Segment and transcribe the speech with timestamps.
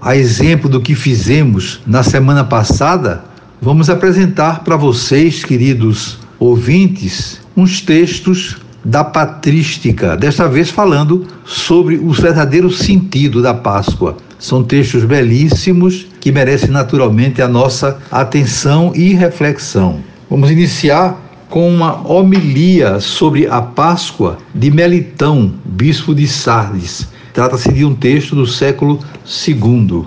[0.00, 3.22] a exemplo do que fizemos na semana passada,
[3.60, 12.10] vamos apresentar para vocês, queridos ouvintes, uns textos da patrística, desta vez falando sobre o
[12.12, 14.16] verdadeiro sentido da Páscoa.
[14.38, 20.00] São textos belíssimos que merecem naturalmente a nossa atenção e reflexão.
[20.30, 21.20] Vamos iniciar
[21.50, 28.34] com uma homilia sobre a Páscoa de Melitão, bispo de Sardes Trata-se de um texto
[28.34, 28.98] do século
[29.46, 30.04] II.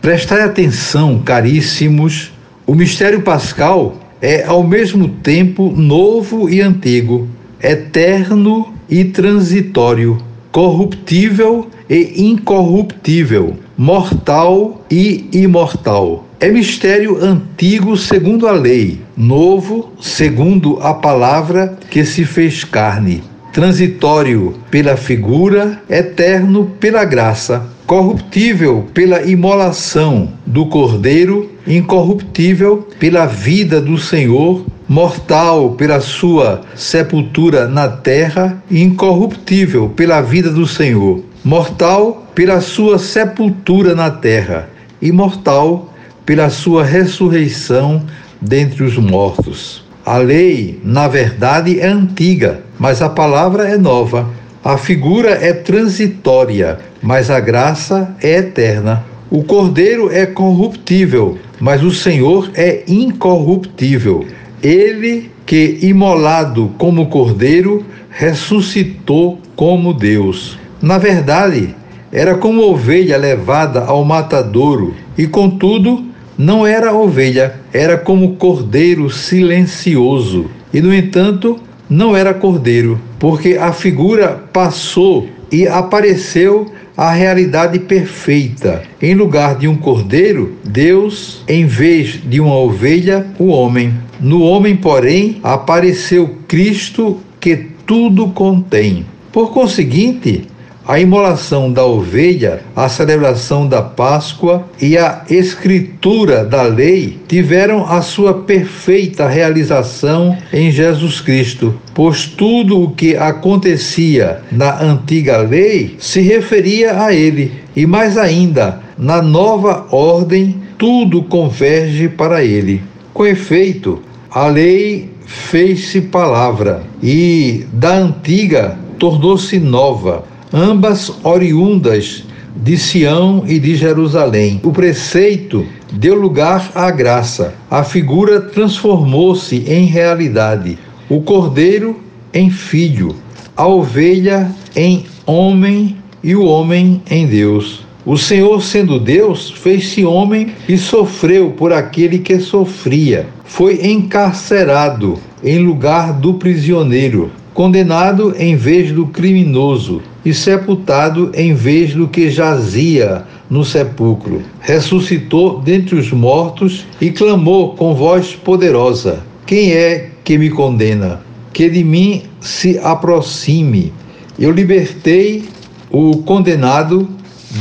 [0.00, 2.32] Prestai atenção, caríssimos,
[2.66, 7.28] o mistério pascal é ao mesmo tempo novo e antigo,
[7.62, 10.18] eterno e transitório,
[10.50, 16.24] corruptível e incorruptível, mortal e imortal.
[16.40, 23.22] É mistério antigo segundo a lei, novo segundo a palavra que se fez carne
[23.56, 33.96] transitório pela figura, eterno pela graça, corruptível pela imolação do Cordeiro, incorruptível pela vida do
[33.96, 42.98] Senhor, mortal pela sua sepultura na terra, incorruptível pela vida do Senhor, mortal pela sua
[42.98, 44.68] sepultura na terra,
[45.00, 45.94] imortal
[46.26, 48.04] pela sua ressurreição
[48.38, 49.85] dentre os mortos.
[50.06, 54.30] A lei, na verdade, é antiga, mas a palavra é nova.
[54.62, 59.04] A figura é transitória, mas a graça é eterna.
[59.28, 64.24] O cordeiro é corruptível, mas o Senhor é incorruptível.
[64.62, 70.56] Ele que, imolado como cordeiro, ressuscitou como Deus.
[70.80, 71.74] Na verdade,
[72.12, 76.04] era como ovelha levada ao matadouro, e contudo,
[76.38, 80.50] não era ovelha, era como cordeiro silencioso.
[80.72, 81.58] E, no entanto,
[81.88, 86.66] não era cordeiro, porque a figura passou e apareceu
[86.96, 88.82] a realidade perfeita.
[89.00, 93.94] Em lugar de um cordeiro, Deus, em vez de uma ovelha, o homem.
[94.18, 99.04] No homem, porém, apareceu Cristo que tudo contém.
[99.30, 100.46] Por conseguinte,
[100.86, 108.00] a imolação da ovelha, a celebração da Páscoa e a escritura da lei tiveram a
[108.02, 116.20] sua perfeita realização em Jesus Cristo, pois tudo o que acontecia na antiga lei se
[116.20, 122.80] referia a ele, e mais ainda, na nova ordem, tudo converge para ele.
[123.12, 132.24] Com efeito, a lei fez-se palavra e da antiga tornou-se nova ambas oriundas
[132.56, 134.60] de Sião e de Jerusalém.
[134.62, 137.54] O preceito deu lugar à graça.
[137.70, 140.78] A figura transformou-se em realidade.
[141.08, 142.00] O cordeiro
[142.32, 143.14] em filho,
[143.56, 147.84] a ovelha em homem e o homem em Deus.
[148.04, 153.26] O Senhor, sendo Deus, fez-se homem e sofreu por aquele que sofria.
[153.44, 161.94] Foi encarcerado em lugar do prisioneiro, condenado em vez do criminoso e sepultado em vez
[161.94, 164.42] do que jazia no sepulcro.
[164.60, 171.20] Ressuscitou dentre os mortos e clamou com voz poderosa: Quem é que me condena?
[171.52, 173.92] Que de mim se aproxime.
[174.36, 175.44] Eu libertei
[175.88, 177.08] o condenado,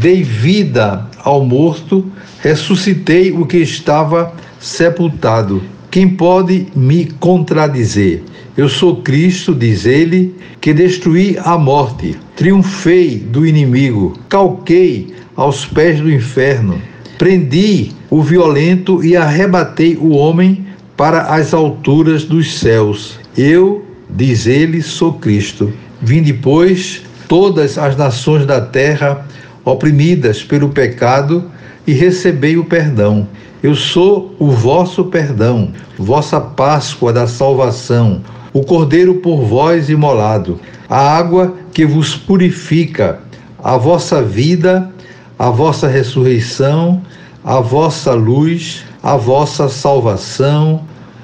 [0.00, 5.73] dei vida ao morto, ressuscitei o que estava sepultado.
[5.94, 8.24] Quem pode me contradizer?
[8.56, 16.00] Eu sou Cristo, diz ele, que destruí a morte, triunfei do inimigo, calquei aos pés
[16.00, 16.82] do inferno,
[17.16, 20.66] prendi o violento e arrebatei o homem
[20.96, 23.20] para as alturas dos céus.
[23.38, 25.72] Eu, diz ele, sou Cristo.
[26.02, 29.24] Vim depois todas as nações da terra
[29.64, 31.48] oprimidas pelo pecado
[31.86, 33.28] e recebei o perdão.
[33.64, 38.20] Eu sou o vosso perdão, vossa Páscoa da salvação,
[38.52, 43.20] o Cordeiro por vós imolado, a água que vos purifica,
[43.62, 44.92] a vossa vida,
[45.38, 47.00] a vossa ressurreição,
[47.42, 50.82] a vossa luz, a vossa salvação,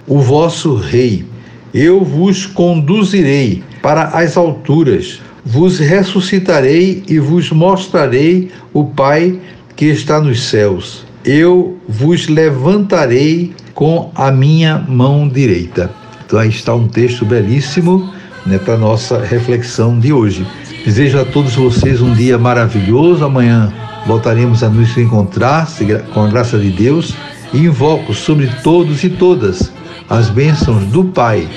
[0.08, 1.26] o vosso Rei.
[1.74, 9.38] Eu vos conduzirei para as alturas, vos ressuscitarei e vos mostrarei o Pai
[9.76, 11.09] que está nos céus.
[11.24, 15.90] Eu vos levantarei com a minha mão direita.
[16.24, 18.12] Então aí está um texto belíssimo
[18.46, 20.46] né, para nossa reflexão de hoje.
[20.84, 23.24] Desejo a todos vocês um dia maravilhoso.
[23.24, 23.72] Amanhã
[24.06, 25.68] voltaremos a nos encontrar
[26.12, 27.14] com a graça de Deus
[27.52, 29.72] e invoco sobre todos e todas
[30.08, 31.48] as bênçãos do Pai,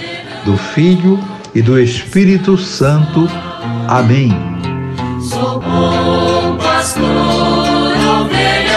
[0.45, 1.19] do Filho
[1.55, 3.27] e do Espírito Santo.
[3.87, 4.31] Amém.
[5.21, 7.52] Sou bom pastor,